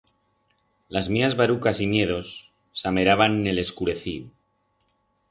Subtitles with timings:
[0.89, 2.31] Las mías barucas y miedos
[2.83, 4.25] s'ameraban n'el escureciu.